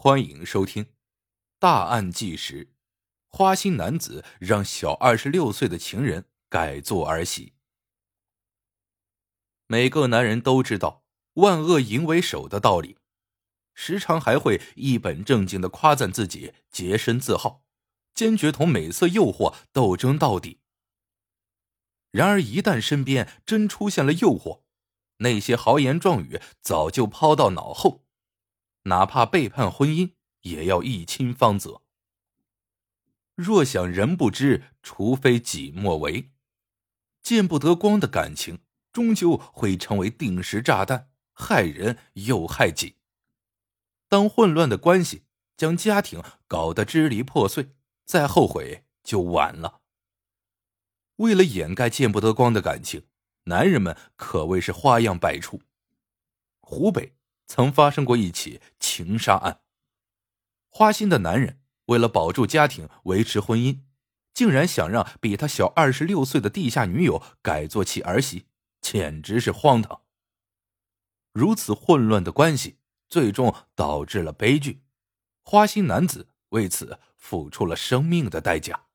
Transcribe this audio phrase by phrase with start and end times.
[0.00, 0.84] 欢迎收听
[1.58, 2.66] 《大案纪实》。
[3.26, 7.54] 花心男子让小二十六岁的情人改做儿媳。
[9.66, 11.02] 每个男人都知道
[11.34, 12.98] “万恶淫为首”的道理，
[13.74, 17.64] 时常还会一本正经的夸赞自己洁身自好，
[18.14, 20.60] 坚决同美色诱惑斗争到底。
[22.12, 24.62] 然而，一旦身边真出现了诱惑，
[25.16, 28.04] 那些豪言壮语早就抛到脑后，
[28.88, 31.82] 哪怕背叛婚姻，也要一清方泽。
[33.34, 36.32] 若想人不知，除非己莫为。
[37.22, 38.58] 见不得光的感情，
[38.92, 42.96] 终究会成为定时炸弹，害人又害己。
[44.08, 45.24] 当混乱的关系
[45.56, 49.80] 将家庭搞得支离破碎，再后悔就晚了。
[51.16, 53.04] 为了掩盖见不得光的感情。
[53.44, 55.62] 男人们可谓是花样百出。
[56.60, 57.14] 湖北
[57.48, 59.62] 曾发生过一起情杀案。
[60.68, 63.80] 花心的男人为了保住家庭、维持婚姻，
[64.32, 68.46] 竟然想让比他小二十六岁的地下女友改做其儿媳，
[68.80, 70.02] 简直是荒唐。
[71.32, 74.84] 如此混乱的关系，最终导致了悲剧。
[75.42, 78.86] 花心男子为此付出了生命的代价。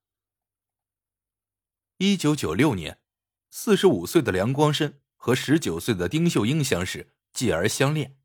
[1.97, 2.99] 一九九六年。
[3.55, 8.17] 四十五岁的梁光生和十九岁的丁秀英相识，继而相恋。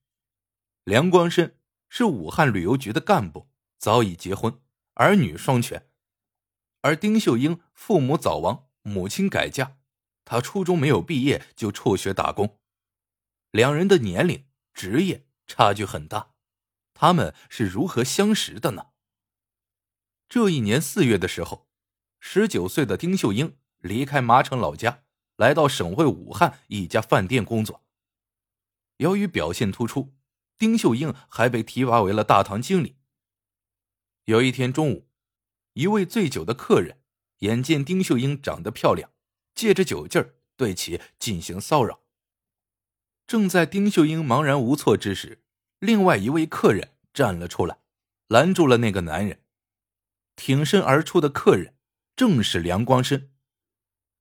[0.89, 1.55] 梁光申
[1.91, 4.59] 是武汉旅游局的干部，早已结婚，
[4.95, 5.83] 儿女双全；
[6.81, 9.77] 而丁秀英父母早亡，母亲改嫁，
[10.25, 12.59] 他初中没有毕业就辍学打工。
[13.51, 16.31] 两人的年龄、职业差距很大，
[16.95, 18.87] 他们是如何相识的呢？
[20.27, 21.69] 这一年四月的时候，
[22.19, 25.03] 十九岁的丁秀英离开麻城老家。
[25.37, 27.85] 来到省会武汉一家饭店工作。
[28.97, 30.15] 由于表现突出，
[30.59, 32.97] 丁秀英还被提拔为了大堂经理。
[34.25, 35.09] 有一天中午，
[35.75, 36.99] 一位醉酒的客人
[37.39, 39.11] 眼见丁秀英长得漂亮，
[39.55, 42.01] 借着酒劲儿对其进行骚扰。
[43.27, 45.43] 正在丁秀英茫然无措之时，
[45.79, 47.79] 另外一位客人站了出来，
[48.27, 49.43] 拦住了那个男人。
[50.35, 51.75] 挺身而出的客人
[52.15, 53.31] 正是梁光生。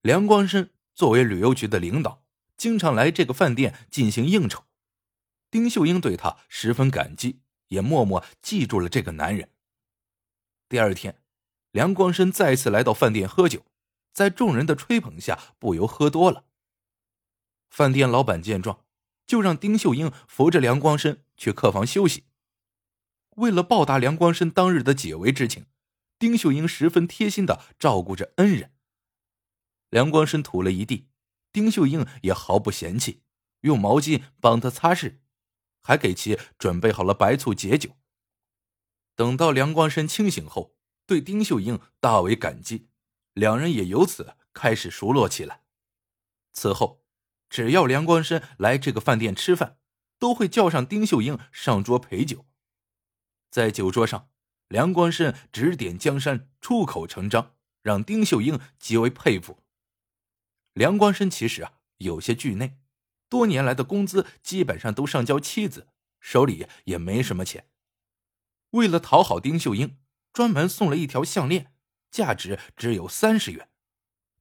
[0.01, 0.69] 梁光生。
[0.95, 2.23] 作为旅游局的领导，
[2.57, 4.63] 经常来这个饭店进行应酬。
[5.49, 9.49] 丁秀英对他十分感激，也默默记住了这个男人。
[10.67, 11.21] 第二天，
[11.71, 13.65] 梁光生再次来到饭店喝酒，
[14.13, 16.45] 在众人的吹捧下，不由喝多了。
[17.69, 18.85] 饭店老板见状，
[19.25, 22.25] 就让丁秀英扶着梁光生去客房休息。
[23.35, 25.67] 为了报答梁光生当日的解围之情，
[26.17, 28.73] 丁秀英十分贴心的照顾着恩人。
[29.89, 31.07] 梁光生吐了一地，
[31.53, 33.21] 丁秀英也毫不嫌弃，
[33.61, 35.19] 用毛巾帮他擦拭，
[35.87, 37.91] 还给其准备好了白醋解酒。
[39.15, 40.75] 等到梁光生清醒后，
[41.05, 42.89] 对丁秀英大为感激，
[43.31, 45.63] 两人也由此开始熟络起来。
[46.51, 47.05] 此后，
[47.49, 49.77] 只要梁光生来这个饭店吃饭，
[50.19, 52.45] 都会叫上丁秀英上桌陪酒。
[53.49, 54.29] 在酒桌上，
[54.67, 59.63] 梁光生指点江山，出口成章，让丁秀英极为佩服。
[60.73, 62.77] 梁光生其实啊有些惧内，
[63.29, 65.87] 多年来的工资基本上都上交妻子，
[66.19, 67.69] 手里也没什么钱。
[68.71, 69.97] 为了讨好丁秀英，
[70.33, 71.73] 专门送了一条项链，
[72.11, 73.69] 价值只有三十元。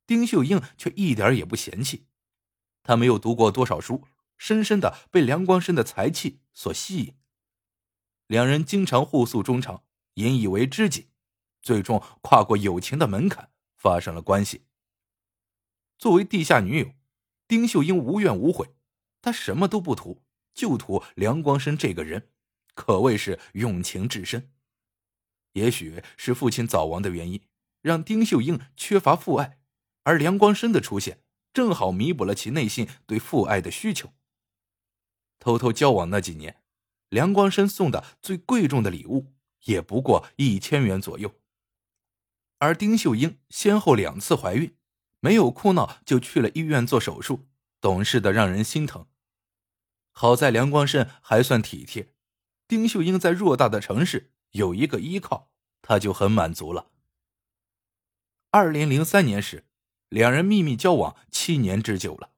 [0.07, 2.07] 丁秀英却一点也不嫌弃。
[2.83, 7.15] 他没有读过多少书，深深的被梁光生的才气所吸引。
[8.29, 9.83] 两人经常互诉衷肠，
[10.15, 11.09] 引以为知己，
[11.61, 14.67] 最终跨过友情的门槛，发生了关系。
[15.99, 16.93] 作为地下女友，
[17.49, 18.76] 丁秀英无怨无悔，
[19.27, 20.23] 他什么都不图，
[20.55, 22.29] 就图梁光生这个人，
[22.77, 24.53] 可谓是用情至深。
[25.55, 27.43] 也许是父亲早亡的原因，
[27.83, 29.59] 让丁秀英缺乏父爱，
[30.05, 34.13] 而梁光生的出现正好弥补了其内心对父爱的需求。
[35.41, 36.63] 偷偷交往那几年，
[37.09, 39.33] 梁光生送的最贵重的礼物
[39.65, 41.35] 也不过一千元左右，
[42.59, 44.77] 而丁秀英先后两次怀孕。
[45.19, 47.49] 没有哭闹，就去了医院做手术，
[47.81, 49.09] 懂事的让人心疼。
[50.19, 52.15] 好在梁光胜还算体贴，
[52.67, 55.51] 丁秀英在偌大的城市有一个依靠，
[55.83, 56.91] 他就很满足了。
[58.51, 59.67] 二零零三年时，
[60.09, 62.31] 两人秘密交往七年之久了，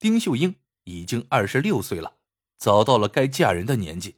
[0.00, 2.16] 丁秀英已经二十六岁了，
[2.56, 4.16] 早到了该嫁人的年纪。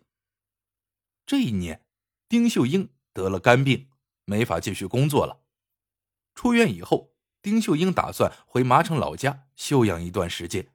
[1.26, 1.84] 这一年，
[2.30, 3.90] 丁秀英得了肝病，
[4.24, 5.42] 没法继续工作了。
[6.34, 7.12] 出院以后。
[7.42, 10.68] 丁秀英打算回麻城老家休养一段时间，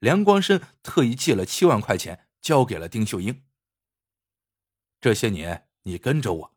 [0.00, 3.44] 梁光生特意借了七万块钱交给了丁秀英。
[5.00, 6.56] 这些年你跟着我，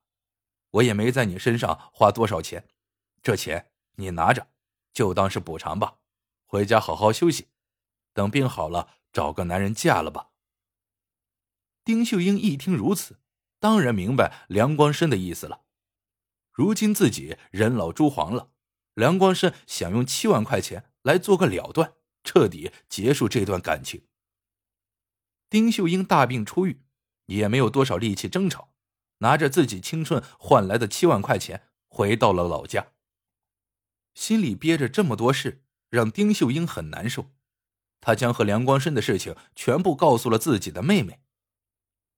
[0.71, 2.67] 我也没在你身上花多少钱，
[3.21, 4.47] 这钱你拿着，
[4.93, 5.97] 就当是补偿吧。
[6.45, 7.49] 回家好好休息，
[8.13, 10.29] 等病好了，找个男人嫁了吧。”
[11.83, 13.19] 丁秀英一听如此，
[13.59, 15.63] 当然明白梁光生的意思了。
[16.51, 18.51] 如今自己人老珠黄了，
[18.93, 24.05] 梁光生想用七万块钱来做个了断，彻底结束这段感情。
[25.49, 26.81] 丁秀英大病初愈，
[27.27, 28.73] 也没有多少力气争吵，
[29.19, 32.93] 拿着自己青春换来的七万块钱，回到了老家。
[34.13, 37.31] 心里憋着这么多事，让丁秀英很难受。
[37.99, 41.21] 她将和梁光生的事情全部告诉了自己的妹妹。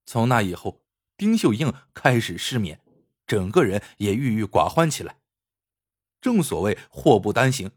[0.05, 0.83] 从那以后，
[1.17, 2.81] 丁秀英开始失眠，
[3.27, 5.19] 整个人也郁郁寡欢起来。
[6.21, 7.71] 正所谓祸不单行，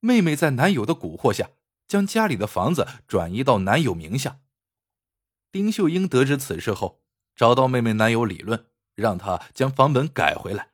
[0.00, 1.50] 妹妹在男友的蛊惑下，
[1.86, 4.40] 将家里的房子转移到男友名下。
[5.50, 7.02] 丁秀英得知此事后，
[7.34, 10.70] 找到妹妹男友理论，让他将房本改回来。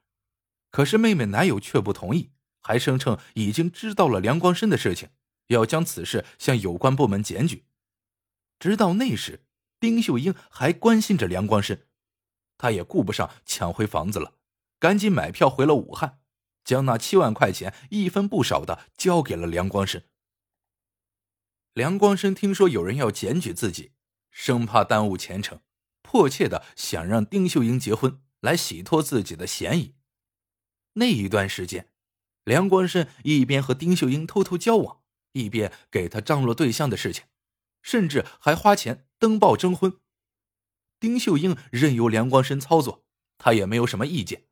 [0.71, 5.11] 可是妹妹男友却不同意，还声称已经知道了梁光生的事情，
[5.47, 7.65] 要将此事向有关部门检举。
[8.59, 9.43] 直到那时。
[9.81, 11.79] 丁秀英还关心着梁光生，
[12.57, 14.33] 他也顾不上抢回房子了，
[14.79, 16.21] 赶紧买票回了武汉，
[16.65, 20.03] 将那七万块钱一分不少的交给了梁光生。
[21.73, 23.93] 梁光生听说有人要检举自己，
[24.31, 25.61] 生怕耽误前程，
[26.03, 29.95] 迫切的想让丁秀英结婚来洗脱自己的嫌疑。
[30.95, 31.91] 那一段时间，
[32.45, 35.01] 梁光生一边和丁秀英偷偷交往，
[35.33, 37.25] 一边给他张罗对象的事情。
[37.83, 40.01] 甚至还花钱登报征婚，
[40.99, 43.05] 丁秀英任由梁光生操作，
[43.37, 44.47] 他也没有什么意见。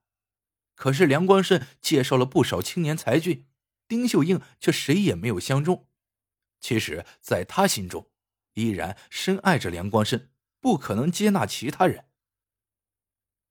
[0.74, 3.46] 可是梁光胜介绍了不少青年才俊，
[3.86, 5.88] 丁秀英却谁也没有相中。
[6.60, 8.10] 其实，在他心中，
[8.54, 10.28] 依然深爱着梁光胜，
[10.60, 12.06] 不可能接纳其他人。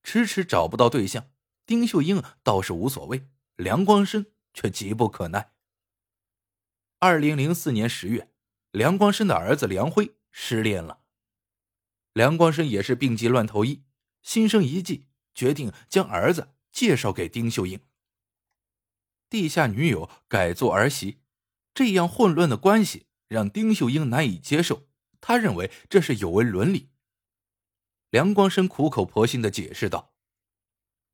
[0.03, 1.31] 迟迟找不到对象，
[1.65, 5.51] 丁秀英倒是无所谓，梁光生却急不可耐。
[6.99, 8.29] 二零零四年十月。
[8.71, 11.01] 梁光生的儿子梁辉失恋了，
[12.13, 13.83] 梁光生也是病急乱投医，
[14.21, 17.79] 心生一计，决定将儿子介绍给丁秀英。
[19.29, 21.21] 地下女友改做儿媳，
[21.73, 24.87] 这样混乱的关系让丁秀英难以接受，
[25.19, 26.89] 他认为这是有违伦理。
[28.09, 30.13] 梁光生苦口婆心的解释道：“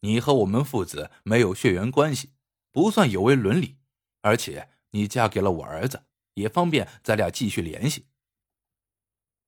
[0.01, 2.31] 你和我们父子没有血缘关系，
[2.71, 3.77] 不算有违伦理，
[4.21, 6.05] 而且你嫁给了我儿子。”
[6.37, 8.09] 也方便咱俩继续联系。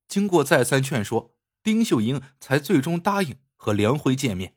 [0.08, 4.56] 经过再三劝说，丁秀英才最终答应和梁辉见面。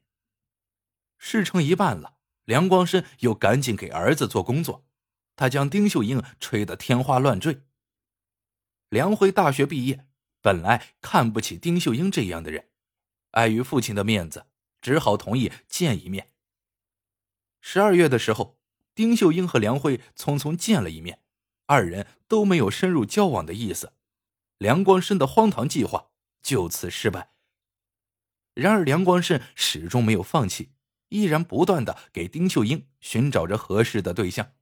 [1.26, 4.86] 事成一半了，梁光申又赶紧给儿子做工作，
[5.38, 7.62] 他将丁秀英吹得天花乱坠。
[8.90, 10.06] 梁辉大学毕业，
[10.42, 12.68] 本来看不起丁秀英这样的人，
[13.32, 14.48] 碍于父亲的面子，
[14.82, 16.34] 只好同意见一面。
[17.62, 18.60] 十二月的时候，
[18.94, 21.22] 丁秀英和梁辉匆匆见了一面。
[21.68, 23.94] 二人都没有深入交往的意思，
[24.58, 26.10] 梁光申的荒唐计划
[26.42, 27.32] 就此失败。
[28.54, 30.74] 然而，梁光生始终没有放弃，
[31.14, 34.54] 依然不断的给丁秀英寻找着合适的对象。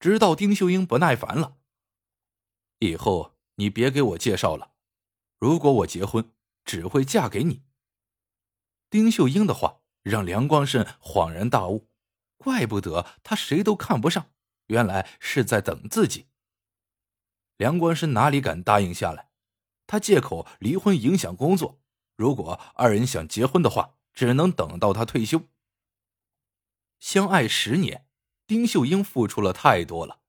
[0.00, 1.58] 直到丁秀英不耐烦了
[2.80, 4.72] ：“以后你别给我介绍了，
[5.38, 6.32] 如果我结婚，
[6.64, 7.62] 只会嫁给你。”
[8.88, 11.90] 丁秀英的话让梁光胜恍然大悟，
[12.38, 14.30] 怪不得他谁都看不上。
[14.68, 16.28] 原来是在等自己。
[17.58, 19.28] 梁光胜哪里敢答应下来？
[19.86, 21.82] 他借口离婚影响工作，
[22.16, 25.48] 如果二人想结婚的话，只能等到他退休。
[27.00, 28.06] 相爱十年，
[28.46, 30.20] 丁秀英付出了太多了，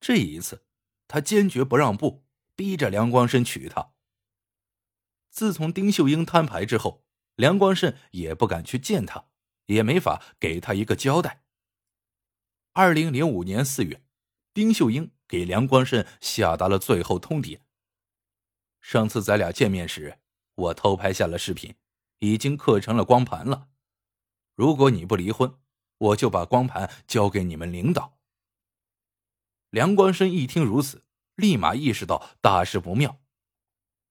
[0.00, 0.64] 这一次，
[1.06, 3.92] 他坚决不让步，逼着梁光胜娶她。
[5.30, 7.04] 自从丁秀英摊牌之后，
[7.36, 9.28] 梁光胜也不敢去见她，
[9.66, 11.44] 也没法给她一个交代。
[12.72, 14.02] 二零零五年四月，
[14.52, 17.60] 丁秀英给梁光胜下达了最后通牒。
[18.80, 20.18] 上次咱俩见面时，
[20.54, 21.74] 我偷拍下了视频，
[22.20, 23.68] 已经刻成了光盘了。
[24.54, 25.58] 如果你不离婚，
[25.98, 28.18] 我就把光盘交给你们领导。
[29.70, 33.20] 梁光生一听如此，立马意识到大事不妙，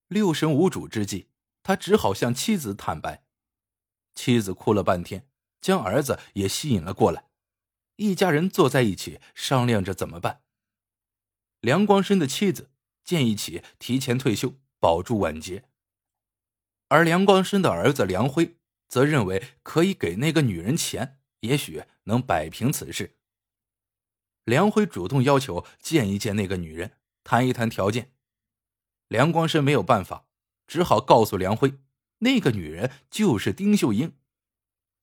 [0.08, 1.30] 六神无主之际，
[1.64, 3.26] 他只好向妻子坦白。
[4.14, 5.28] 妻子哭了半天，
[5.60, 7.30] 将儿子也吸引了过来。
[7.98, 10.44] 一家人坐在一起商量着怎么办。
[11.60, 12.70] 梁光生的妻子
[13.04, 15.67] 建议起提前退休，保住晚节，
[16.90, 18.56] 而梁光生的儿子梁辉
[18.88, 23.18] 则认为可以给那个女人钱，也许能摆平此事。
[24.46, 28.14] 梁辉主动要求见一见那个女人，谈一谈条件。
[29.10, 30.28] 梁光生没有办法，
[30.66, 31.80] 只好告诉梁辉，
[32.20, 34.14] 那个女人就是丁秀英。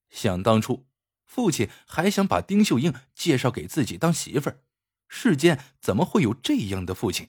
[0.08, 0.86] 想当初，
[1.26, 4.62] 父亲还想把丁秀英介绍给自己当媳妇儿，
[5.08, 7.28] 世间怎么会有这样的父亲？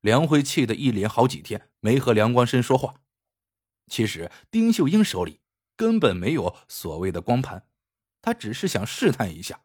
[0.00, 3.02] 梁辉气得一连好几天没和梁光生说话。
[3.88, 5.40] 其实丁秀英手里
[5.76, 7.66] 根本没有所谓的光盘，
[8.20, 9.64] 他只是想试探一下。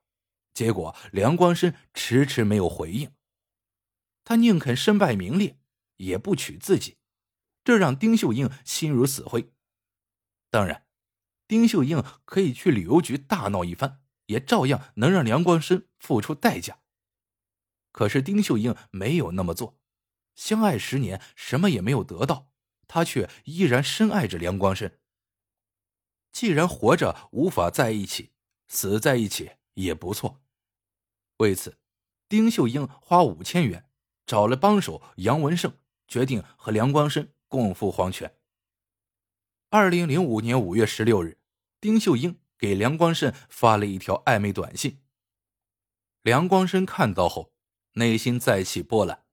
[0.53, 3.11] 结果梁光生迟迟没有回应，
[4.23, 5.57] 他宁肯身败名裂，
[5.97, 6.97] 也不娶自己，
[7.63, 9.51] 这让丁秀英心如死灰。
[10.51, 10.85] 当然，
[11.47, 16.79] 丁秀英可以去旅游局大闹一番，也照样能让梁光生付出代价。
[17.91, 19.79] 可是丁秀英没有那么做，
[20.35, 22.51] 相爱十年，什么也没有得到，
[22.93, 24.91] 他却依然深爱着梁光胜。
[26.31, 28.33] 既然活着无法在一起，
[28.67, 30.43] 死在一起也不错。
[31.37, 31.79] 为此，
[32.29, 33.89] 丁秀英花五千元
[34.27, 35.75] 找了帮手杨文胜，
[36.07, 38.37] 决定和梁光胜共赴黄泉。
[39.71, 41.39] 二零零五年五月十六日，
[41.81, 45.01] 丁秀英给梁光胜发了一条暧昧短信。
[46.21, 47.55] 梁光生看到后，
[47.93, 49.25] 内心再起波澜，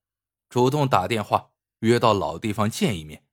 [0.49, 3.27] 主动打电话约到老地方见一面。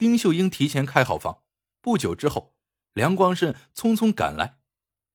[0.00, 1.42] 丁秀英提前开好房，
[1.82, 2.54] 不久之后，
[2.94, 4.58] 梁光生匆匆赶来，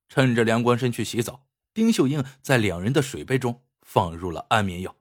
[0.07, 1.47] 趁着梁光生去洗澡。
[1.73, 4.95] 丁秀英在两人的水杯中放入了安眠药。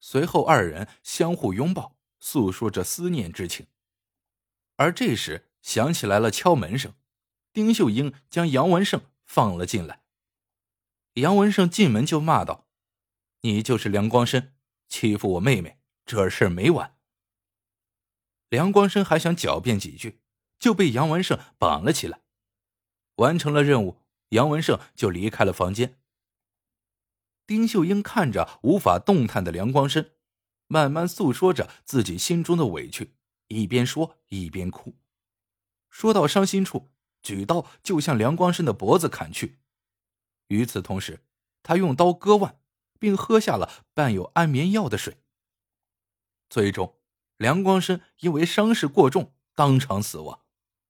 [0.00, 3.66] 随后，二人相互拥抱，诉说着思念之情。
[4.76, 6.94] 而这时，响起来了敲门声。
[7.52, 10.00] 丁秀英将杨文胜放了进来。
[11.12, 12.66] 杨文胜进门就骂道
[13.42, 14.54] ：“你就是梁光生，
[14.88, 16.92] 欺负我妹妹，这事儿没完。”
[18.54, 20.20] 梁光生还想狡辩几句，
[20.60, 22.20] 就被杨文胜绑了起来。
[23.16, 24.00] 完成了任务。
[24.28, 25.98] 杨文胜就离开了房间。
[27.46, 30.12] 丁秀英看着无法动弹的梁光生，
[30.68, 33.14] 慢慢诉说着自己心中的委屈，
[33.48, 34.94] 一边说一边哭。
[35.90, 36.90] 说到伤心处，
[37.22, 39.58] 举刀就向梁光生的脖子砍去。
[40.46, 41.24] 与此同时，
[41.64, 42.60] 他用刀割腕，
[43.00, 45.18] 并喝下了伴有安眠药的水。
[46.48, 46.96] 最终，
[47.36, 50.42] 梁光生因为伤势过重当场死亡，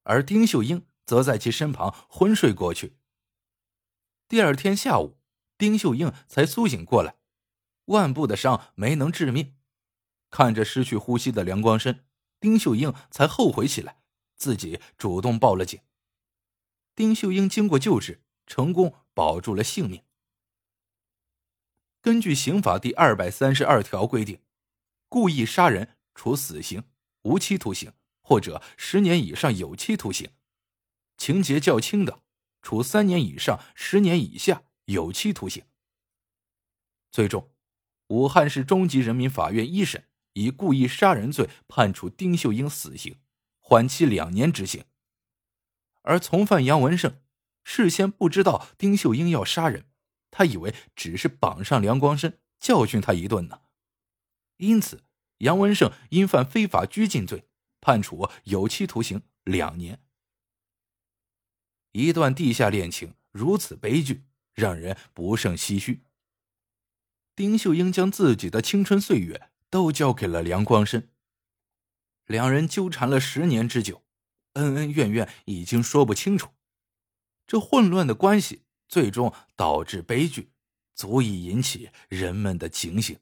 [0.02, 2.96] 而丁秀英则在其身旁昏睡过去。
[4.28, 5.18] 第二天下午，
[5.56, 7.16] 丁秀英才苏醒过来，
[7.86, 9.56] 腕部的伤没能致命。
[10.30, 12.00] 看着失去呼吸的梁光生，
[12.40, 14.02] 丁秀英才后悔起来，
[14.34, 15.80] 自己主动报了警。
[16.96, 20.02] 丁秀英经过救治，成功保住了性命。
[22.00, 24.40] 根据刑法第二百三十二条规定，
[25.08, 26.84] 故意杀人处死刑、
[27.22, 27.92] 无期徒刑
[28.22, 30.30] 或者十年以上有期徒刑，
[31.16, 32.22] 情节较轻的。
[32.62, 35.66] 处三年以上十年以下有期徒刑。
[37.10, 37.52] 最终，
[38.06, 43.20] 武汉市中级人民法院一审以故意杀人罪判处丁秀英死刑，
[43.60, 44.86] 缓期两年执行。
[46.00, 47.20] 而从犯杨文胜
[47.64, 49.84] 事先不知道丁秀英要杀人，
[50.30, 53.60] 他以为只是绑上梁光生教训他一顿呢，
[54.56, 55.04] 因此
[55.38, 57.48] 杨文胜因犯非法拘禁罪，
[57.80, 60.00] 判处有期徒刑两年。
[61.92, 64.24] 一段地下恋情如此悲剧，
[64.54, 66.02] 让人不胜唏嘘。
[67.36, 71.08] 丁秀英将自己的青春岁月都交给了梁光生，
[72.26, 74.04] 两人纠缠了十年之久，
[74.52, 76.50] 恩恩怨怨已经说不清楚。
[77.46, 80.52] 这混乱的关系最终导致悲剧，
[80.94, 83.18] 足以引起人们的警醒。